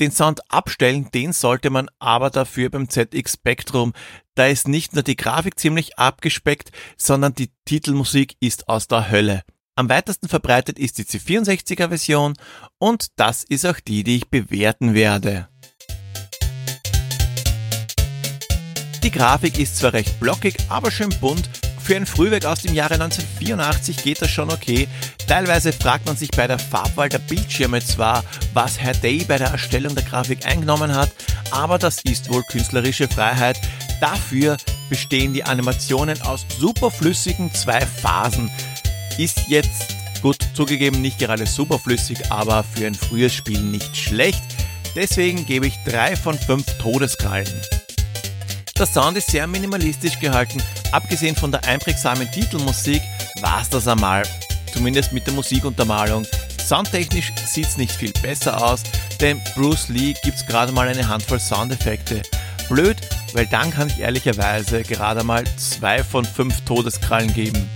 Den 0.00 0.12
Sound 0.12 0.40
abstellen, 0.50 1.10
den 1.12 1.34
sollte 1.34 1.68
man 1.68 1.90
aber 1.98 2.30
dafür 2.30 2.70
beim 2.70 2.88
ZX 2.88 3.34
Spectrum. 3.34 3.92
Da 4.34 4.46
ist 4.46 4.66
nicht 4.66 4.94
nur 4.94 5.02
die 5.02 5.14
Grafik 5.16 5.60
ziemlich 5.60 5.98
abgespeckt, 5.98 6.72
sondern 6.96 7.34
die 7.34 7.50
Titelmusik 7.66 8.34
ist 8.40 8.66
aus 8.66 8.88
der 8.88 9.10
Hölle. 9.10 9.42
Am 9.76 9.90
weitesten 9.90 10.28
verbreitet 10.28 10.78
ist 10.78 10.96
die 10.96 11.04
C64er 11.04 11.88
Version 11.88 12.34
und 12.78 13.08
das 13.16 13.44
ist 13.44 13.66
auch 13.66 13.78
die, 13.78 14.02
die 14.02 14.16
ich 14.16 14.30
bewerten 14.30 14.94
werde. 14.94 15.48
Die 19.02 19.10
Grafik 19.10 19.58
ist 19.58 19.76
zwar 19.76 19.92
recht 19.92 20.18
blockig, 20.18 20.56
aber 20.70 20.90
schön 20.90 21.10
bunt 21.20 21.59
für 21.82 21.96
ein 21.96 22.06
Frühwerk 22.06 22.44
aus 22.44 22.62
dem 22.62 22.74
Jahre 22.74 22.94
1984 22.94 24.02
geht 24.02 24.22
das 24.22 24.30
schon 24.30 24.50
okay. 24.50 24.88
Teilweise 25.26 25.72
fragt 25.72 26.06
man 26.06 26.16
sich 26.16 26.30
bei 26.30 26.46
der 26.46 26.58
Farbwahl 26.58 27.08
der 27.08 27.18
Bildschirme 27.18 27.80
zwar, 27.80 28.24
was 28.54 28.78
Herr 28.78 28.94
Day 28.94 29.24
bei 29.26 29.38
der 29.38 29.48
Erstellung 29.48 29.94
der 29.94 30.04
Grafik 30.04 30.46
eingenommen 30.46 30.94
hat, 30.94 31.10
aber 31.50 31.78
das 31.78 32.02
ist 32.04 32.30
wohl 32.32 32.42
künstlerische 32.44 33.08
Freiheit. 33.08 33.60
Dafür 34.00 34.56
bestehen 34.88 35.32
die 35.32 35.44
Animationen 35.44 36.20
aus 36.22 36.46
superflüssigen 36.58 37.52
zwei 37.54 37.80
Phasen. 37.80 38.50
Ist 39.18 39.48
jetzt 39.48 39.94
gut 40.22 40.38
zugegeben 40.54 41.00
nicht 41.00 41.18
gerade 41.18 41.46
superflüssig, 41.46 42.30
aber 42.30 42.64
für 42.64 42.86
ein 42.86 42.94
frühes 42.94 43.34
Spiel 43.34 43.60
nicht 43.60 43.96
schlecht. 43.96 44.42
Deswegen 44.94 45.46
gebe 45.46 45.66
ich 45.66 45.74
drei 45.84 46.16
von 46.16 46.38
fünf 46.38 46.66
Todeskrallen. 46.78 47.48
Der 48.78 48.86
Sound 48.86 49.16
ist 49.16 49.30
sehr 49.30 49.46
minimalistisch 49.46 50.18
gehalten. 50.18 50.62
Abgesehen 50.92 51.36
von 51.36 51.52
der 51.52 51.64
einprägsamen 51.64 52.30
Titelmusik 52.30 53.02
war 53.40 53.62
es 53.62 53.68
das 53.68 53.86
einmal. 53.86 54.22
Zumindest 54.72 55.12
mit 55.12 55.26
der 55.26 55.34
Musikuntermalung. 55.34 56.26
Soundtechnisch 56.58 57.32
sieht 57.46 57.66
es 57.66 57.76
nicht 57.76 57.92
viel 57.92 58.12
besser 58.22 58.64
aus, 58.64 58.82
denn 59.20 59.40
Bruce 59.54 59.88
Lee 59.88 60.14
gibt's 60.22 60.46
gerade 60.46 60.72
mal 60.72 60.88
eine 60.88 61.08
Handvoll 61.08 61.40
Soundeffekte. 61.40 62.22
Blöd, 62.68 62.96
weil 63.32 63.46
dann 63.46 63.70
kann 63.70 63.88
ich 63.88 63.98
ehrlicherweise 63.98 64.82
gerade 64.82 65.24
mal 65.24 65.44
zwei 65.56 66.04
von 66.04 66.24
fünf 66.24 66.60
Todeskrallen 66.62 67.32
geben. 67.34 67.68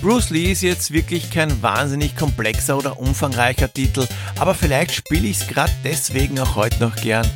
Bruce 0.00 0.30
Lee 0.30 0.50
ist 0.50 0.62
jetzt 0.62 0.92
wirklich 0.92 1.30
kein 1.30 1.62
wahnsinnig 1.62 2.16
komplexer 2.16 2.76
oder 2.76 2.98
umfangreicher 2.98 3.72
Titel, 3.72 4.06
aber 4.38 4.54
vielleicht 4.54 4.92
spiele 4.92 5.28
ich 5.28 5.42
es 5.42 5.46
gerade 5.46 5.72
deswegen 5.84 6.40
auch 6.40 6.56
heute 6.56 6.80
noch 6.80 6.96
gern, 6.96 7.28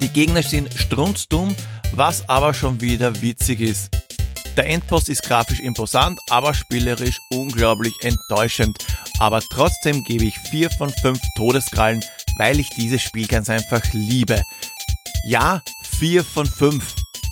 die 0.00 0.08
Gegner 0.08 0.42
sind 0.42 0.74
strunzdumm, 0.74 1.54
was 1.94 2.28
aber 2.28 2.54
schon 2.54 2.80
wieder 2.80 3.20
witzig 3.22 3.60
ist. 3.60 3.90
Der 4.56 4.66
Endboss 4.66 5.08
ist 5.08 5.22
grafisch 5.22 5.60
imposant, 5.60 6.18
aber 6.28 6.52
spielerisch 6.52 7.18
unglaublich 7.30 7.94
enttäuschend. 8.02 8.76
Aber 9.18 9.40
trotzdem 9.40 10.04
gebe 10.04 10.24
ich 10.24 10.38
4 10.38 10.70
von 10.70 10.90
5 10.90 11.18
Todeskrallen, 11.36 12.04
weil 12.36 12.60
ich 12.60 12.68
dieses 12.70 13.02
Spiel 13.02 13.26
ganz 13.26 13.48
einfach 13.48 13.82
liebe. 13.92 14.42
Ja, 15.24 15.62
4 15.98 16.24
von 16.24 16.46
5. 16.46 16.84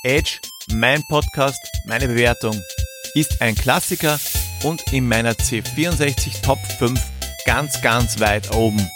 Edge, 0.03 0.39
mein 0.73 1.03
Podcast, 1.09 1.61
meine 1.85 2.09
Bewertung, 2.09 2.59
ist 3.15 3.43
ein 3.43 3.55
Klassiker 3.55 4.19
und 4.63 4.81
in 4.93 5.07
meiner 5.07 5.33
C64 5.33 6.43
Top 6.43 6.59
5 6.79 6.99
ganz, 7.45 7.83
ganz 7.83 8.19
weit 8.19 8.55
oben. 8.55 8.89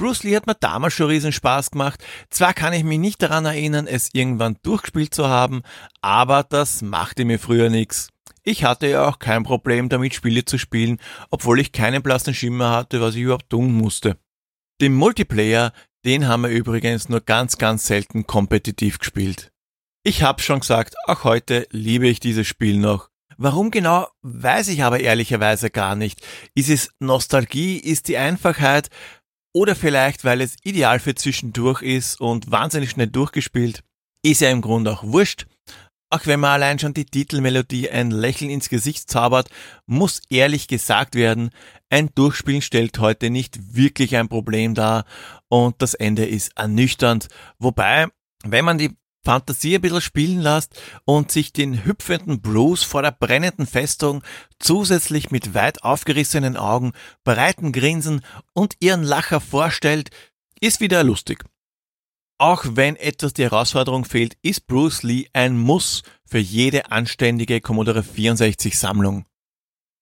Bruce 0.00 0.22
Lee 0.22 0.34
hat 0.34 0.46
mir 0.46 0.54
damals 0.54 0.94
schon 0.94 1.08
riesen 1.08 1.30
Spaß 1.30 1.72
gemacht. 1.72 2.02
Zwar 2.30 2.54
kann 2.54 2.72
ich 2.72 2.84
mich 2.84 2.98
nicht 2.98 3.20
daran 3.20 3.44
erinnern, 3.44 3.86
es 3.86 4.08
irgendwann 4.14 4.56
durchgespielt 4.62 5.12
zu 5.12 5.28
haben, 5.28 5.60
aber 6.00 6.42
das 6.42 6.80
machte 6.80 7.26
mir 7.26 7.38
früher 7.38 7.68
nichts. 7.68 8.08
Ich 8.42 8.64
hatte 8.64 8.86
ja 8.86 9.06
auch 9.06 9.18
kein 9.18 9.42
Problem 9.42 9.90
damit, 9.90 10.14
Spiele 10.14 10.46
zu 10.46 10.56
spielen, 10.56 10.98
obwohl 11.30 11.60
ich 11.60 11.72
keinen 11.72 12.02
blassen 12.02 12.32
Schimmer 12.32 12.70
hatte, 12.70 13.02
was 13.02 13.14
ich 13.14 13.20
überhaupt 13.20 13.50
tun 13.50 13.74
musste. 13.74 14.16
Den 14.80 14.94
Multiplayer, 14.94 15.74
den 16.06 16.26
haben 16.26 16.44
wir 16.44 16.50
übrigens 16.50 17.10
nur 17.10 17.20
ganz, 17.20 17.58
ganz 17.58 17.86
selten 17.86 18.26
kompetitiv 18.26 19.00
gespielt. 19.00 19.52
Ich 20.02 20.22
hab's 20.22 20.44
schon 20.44 20.60
gesagt, 20.60 20.94
auch 21.04 21.24
heute 21.24 21.68
liebe 21.72 22.08
ich 22.08 22.20
dieses 22.20 22.46
Spiel 22.46 22.78
noch. 22.78 23.10
Warum 23.42 23.70
genau, 23.70 24.06
weiß 24.22 24.68
ich 24.68 24.82
aber 24.82 25.00
ehrlicherweise 25.00 25.70
gar 25.70 25.94
nicht. 25.94 26.26
Ist 26.54 26.68
es 26.68 26.90
Nostalgie, 27.00 27.78
ist 27.78 28.08
die 28.08 28.18
Einfachheit 28.18 28.90
oder 29.52 29.74
vielleicht, 29.74 30.24
weil 30.24 30.40
es 30.40 30.56
ideal 30.64 31.00
für 31.00 31.14
zwischendurch 31.14 31.82
ist 31.82 32.20
und 32.20 32.50
wahnsinnig 32.50 32.90
schnell 32.90 33.08
durchgespielt? 33.08 33.82
Ist 34.22 34.40
ja 34.40 34.50
im 34.50 34.60
Grunde 34.60 34.92
auch 34.92 35.02
wurscht. 35.02 35.46
Auch 36.12 36.26
wenn 36.26 36.40
man 36.40 36.50
allein 36.50 36.78
schon 36.80 36.92
die 36.92 37.04
Titelmelodie 37.04 37.88
ein 37.88 38.10
Lächeln 38.10 38.50
ins 38.50 38.68
Gesicht 38.68 39.08
zaubert, 39.08 39.48
muss 39.86 40.22
ehrlich 40.28 40.66
gesagt 40.66 41.14
werden, 41.14 41.50
ein 41.88 42.10
Durchspielen 42.14 42.62
stellt 42.62 42.98
heute 42.98 43.30
nicht 43.30 43.76
wirklich 43.76 44.16
ein 44.16 44.28
Problem 44.28 44.74
dar 44.74 45.04
und 45.48 45.80
das 45.80 45.94
Ende 45.94 46.26
ist 46.26 46.50
ernüchternd. 46.56 47.28
Wobei, 47.60 48.08
wenn 48.42 48.64
man 48.64 48.78
die 48.78 48.96
Fantasie 49.24 49.74
ein 49.74 49.80
bisschen 49.80 50.00
spielen 50.00 50.40
lässt 50.40 50.80
und 51.04 51.30
sich 51.30 51.52
den 51.52 51.84
hüpfenden 51.84 52.40
Bruce 52.40 52.82
vor 52.82 53.02
der 53.02 53.12
brennenden 53.12 53.66
Festung 53.66 54.22
zusätzlich 54.58 55.30
mit 55.30 55.54
weit 55.54 55.82
aufgerissenen 55.82 56.56
Augen, 56.56 56.92
breiten 57.24 57.72
Grinsen 57.72 58.22
und 58.54 58.76
ihren 58.80 59.02
Lacher 59.02 59.40
vorstellt, 59.40 60.10
ist 60.60 60.80
wieder 60.80 61.04
lustig. 61.04 61.44
Auch 62.38 62.64
wenn 62.70 62.96
etwas 62.96 63.34
die 63.34 63.42
Herausforderung 63.42 64.06
fehlt, 64.06 64.38
ist 64.40 64.66
Bruce 64.66 65.02
Lee 65.02 65.26
ein 65.34 65.58
Muss 65.58 66.02
für 66.24 66.38
jede 66.38 66.90
anständige 66.90 67.60
Commodore 67.60 68.02
64 68.02 68.78
Sammlung. 68.78 69.26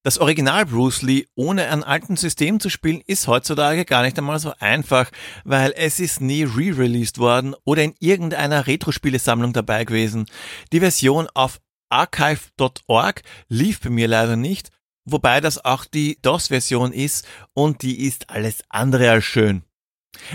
Das 0.04 0.18
Original 0.18 0.64
Bruce 0.64 1.02
Lee 1.02 1.26
ohne 1.34 1.68
ein 1.68 1.82
alten 1.82 2.16
System 2.16 2.60
zu 2.60 2.70
spielen 2.70 3.02
ist 3.06 3.26
heutzutage 3.26 3.84
gar 3.84 4.02
nicht 4.02 4.16
einmal 4.16 4.38
so 4.38 4.52
einfach, 4.60 5.10
weil 5.44 5.72
es 5.76 5.98
ist 5.98 6.20
nie 6.20 6.44
re-released 6.44 7.18
worden 7.18 7.54
oder 7.64 7.82
in 7.82 7.94
irgendeiner 7.98 8.66
Retro-Spielesammlung 8.66 9.52
dabei 9.52 9.84
gewesen. 9.84 10.26
Die 10.72 10.80
Version 10.80 11.26
auf 11.34 11.60
archive.org 11.90 13.22
lief 13.48 13.80
bei 13.80 13.90
mir 13.90 14.06
leider 14.06 14.36
nicht, 14.36 14.70
wobei 15.04 15.40
das 15.40 15.64
auch 15.64 15.84
die 15.84 16.18
DOS-Version 16.22 16.92
ist 16.92 17.26
und 17.52 17.82
die 17.82 18.06
ist 18.06 18.30
alles 18.30 18.62
andere 18.68 19.10
als 19.10 19.24
schön. 19.24 19.64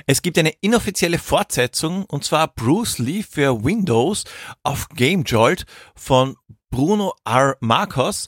Es 0.05 0.21
gibt 0.21 0.37
eine 0.37 0.53
inoffizielle 0.61 1.19
Fortsetzung 1.19 2.03
und 2.05 2.25
zwar 2.25 2.49
Bruce 2.49 2.99
Lee 2.99 3.23
für 3.23 3.63
Windows 3.63 4.25
auf 4.61 4.89
GameJolt 4.89 5.65
von 5.95 6.35
Bruno 6.69 7.13
R. 7.25 7.55
Marcos 7.59 8.27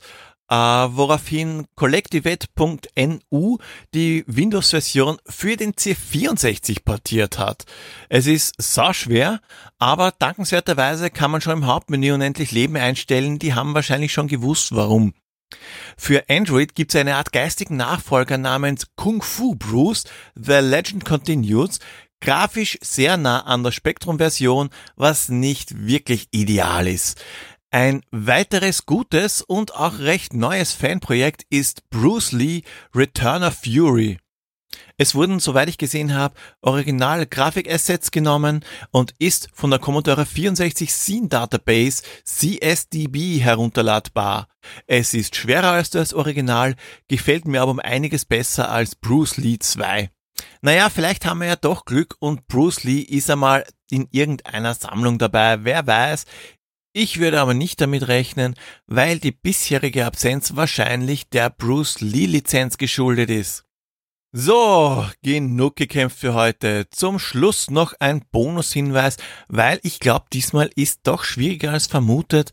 äh, 0.49 0.55
woraufhin 0.55 1.65
Collectivate.nu 1.75 3.57
die 3.93 4.23
Windows-Version 4.27 5.17
für 5.27 5.57
den 5.57 5.73
C64 5.73 6.83
portiert 6.83 7.39
hat. 7.39 7.65
Es 8.09 8.27
ist 8.27 8.53
so 8.57 8.93
schwer, 8.93 9.41
aber 9.79 10.13
dankenswerterweise 10.17 11.09
kann 11.09 11.31
man 11.31 11.41
schon 11.41 11.57
im 11.57 11.65
Hauptmenü 11.65 12.13
unendlich 12.13 12.51
Leben 12.51 12.77
einstellen. 12.77 13.39
Die 13.39 13.53
haben 13.53 13.73
wahrscheinlich 13.73 14.13
schon 14.13 14.27
gewusst, 14.27 14.75
warum. 14.75 15.13
Für 15.97 16.25
Android 16.29 16.75
gibt 16.75 16.93
es 16.93 16.99
eine 16.99 17.15
Art 17.15 17.31
geistigen 17.31 17.77
Nachfolger 17.77 18.37
namens 18.37 18.87
Kung 18.95 19.21
Fu 19.21 19.55
Bruce, 19.55 20.03
The 20.35 20.59
Legend 20.59 21.05
Continues, 21.05 21.79
grafisch 22.21 22.77
sehr 22.81 23.17
nah 23.17 23.41
an 23.41 23.63
der 23.63 23.71
Spektrum-Version, 23.71 24.69
was 24.95 25.29
nicht 25.29 25.85
wirklich 25.85 26.27
ideal 26.31 26.87
ist. 26.87 27.21
Ein 27.75 28.03
weiteres 28.09 28.85
gutes 28.85 29.41
und 29.41 29.75
auch 29.75 29.99
recht 29.99 30.33
neues 30.33 30.71
Fanprojekt 30.71 31.45
ist 31.49 31.89
Bruce 31.89 32.31
Lee 32.31 32.61
Return 32.95 33.43
of 33.43 33.57
Fury. 33.65 34.17
Es 34.95 35.13
wurden, 35.13 35.41
soweit 35.41 35.67
ich 35.67 35.77
gesehen 35.77 36.13
habe, 36.13 36.35
original 36.61 37.25
Grafikassets 37.25 38.11
genommen 38.11 38.63
und 38.91 39.13
ist 39.19 39.49
von 39.53 39.71
der 39.71 39.79
Commodore 39.79 40.25
64 40.25 40.93
Scene 40.93 41.27
Database 41.27 42.03
CSDB 42.23 43.39
herunterladbar. 43.39 44.47
Es 44.87 45.13
ist 45.13 45.35
schwerer 45.35 45.71
als 45.71 45.89
das 45.89 46.13
Original, 46.13 46.75
gefällt 47.09 47.45
mir 47.45 47.61
aber 47.61 47.71
um 47.71 47.81
einiges 47.81 48.23
besser 48.23 48.71
als 48.71 48.95
Bruce 48.95 49.35
Lee 49.35 49.59
2. 49.59 50.09
Naja, 50.61 50.89
vielleicht 50.89 51.25
haben 51.25 51.39
wir 51.41 51.47
ja 51.47 51.55
doch 51.57 51.83
Glück 51.83 52.15
und 52.19 52.47
Bruce 52.47 52.85
Lee 52.85 53.01
ist 53.01 53.29
einmal 53.29 53.65
in 53.89 54.07
irgendeiner 54.11 54.73
Sammlung 54.73 55.17
dabei. 55.17 55.63
Wer 55.63 55.85
weiß, 55.85 56.25
ich 56.95 57.19
würde 57.19 57.41
aber 57.41 57.53
nicht 57.53 57.81
damit 57.81 58.07
rechnen, 58.07 58.55
weil 58.87 59.19
die 59.19 59.33
bisherige 59.33 60.05
Absenz 60.05 60.55
wahrscheinlich 60.55 61.29
der 61.29 61.49
Bruce 61.49 61.99
Lee 61.99 62.25
Lizenz 62.25 62.77
geschuldet 62.77 63.29
ist. 63.29 63.65
So, 64.31 65.05
genug 65.21 65.75
gekämpft 65.75 66.19
für 66.19 66.33
heute. 66.33 66.89
Zum 66.89 67.19
Schluss 67.19 67.69
noch 67.69 67.93
ein 67.99 68.23
Bonushinweis, 68.31 69.17
weil 69.49 69.79
ich 69.83 69.99
glaube, 69.99 70.27
diesmal 70.31 70.69
ist 70.75 71.01
doch 71.03 71.25
schwieriger 71.25 71.71
als 71.71 71.87
vermutet. 71.87 72.51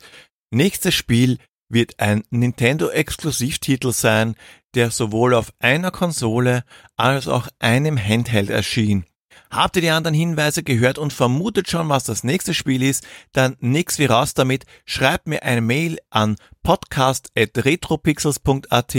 Nächstes 0.50 0.94
Spiel 0.94 1.38
wird 1.68 2.00
ein 2.00 2.24
Nintendo-Exklusivtitel 2.30 3.92
sein, 3.92 4.34
der 4.74 4.90
sowohl 4.90 5.34
auf 5.34 5.52
einer 5.60 5.92
Konsole 5.92 6.64
als 6.96 7.28
auch 7.28 7.46
einem 7.60 7.96
Handheld 7.96 8.50
erschien. 8.50 9.06
Habt 9.50 9.76
ihr 9.76 9.82
die 9.82 9.90
anderen 9.90 10.14
Hinweise 10.14 10.62
gehört 10.62 10.98
und 10.98 11.12
vermutet 11.12 11.68
schon, 11.70 11.88
was 11.88 12.04
das 12.04 12.24
nächste 12.24 12.54
Spiel 12.54 12.82
ist? 12.82 13.04
Dann 13.32 13.56
nix 13.60 13.98
wie 13.98 14.06
raus 14.06 14.34
damit. 14.34 14.64
Schreibt 14.84 15.26
mir 15.26 15.42
eine 15.42 15.60
Mail 15.60 15.98
an 16.10 16.36
podcast.retropixels.at, 16.62 18.96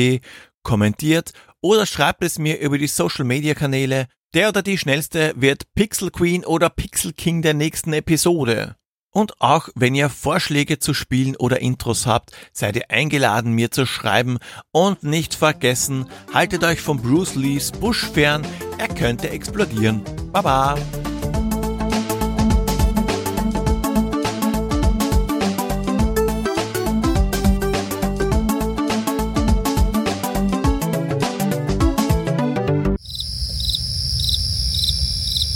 kommentiert 0.63 1.31
oder 1.61 1.85
schreibt 1.85 2.23
es 2.23 2.39
mir 2.39 2.59
über 2.59 2.77
die 2.77 2.87
Social 2.87 3.25
Media 3.25 3.53
Kanäle. 3.53 4.07
Der 4.33 4.49
oder 4.49 4.63
die 4.63 4.77
schnellste 4.77 5.33
wird 5.35 5.63
Pixel 5.75 6.09
Queen 6.09 6.43
oder 6.43 6.69
Pixel 6.69 7.13
King 7.13 7.41
der 7.41 7.53
nächsten 7.53 7.93
Episode. 7.93 8.75
Und 9.13 9.39
auch 9.39 9.69
wenn 9.75 9.93
ihr 9.93 10.09
Vorschläge 10.09 10.79
zu 10.79 10.95
Spielen 10.95 11.35
oder 11.35 11.61
Intros 11.61 12.07
habt, 12.07 12.31
seid 12.51 12.75
ihr 12.75 12.89
eingeladen, 12.89 13.53
mir 13.53 13.69
zu 13.69 13.85
schreiben. 13.85 14.39
Und 14.71 15.03
nicht 15.03 15.35
vergessen, 15.35 16.09
haltet 16.33 16.63
euch 16.63 16.81
von 16.81 16.99
Bruce 16.99 17.35
Lees 17.35 17.71
Busch 17.71 18.05
fern, 18.05 18.45
er 18.79 18.87
könnte 18.87 19.29
explodieren. 19.29 20.01
Baba! 20.33 20.73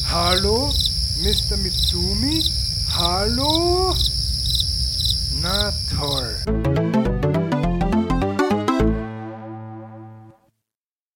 Hallo, 0.06 0.70
Mr. 1.24 1.58
Mitsumi? 1.58 2.46
Hallo? 2.90 3.96